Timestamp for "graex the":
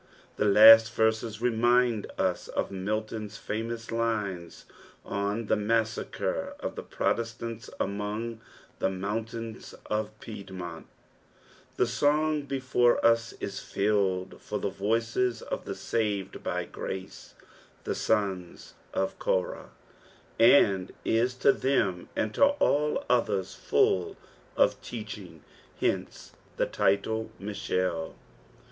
16.65-17.91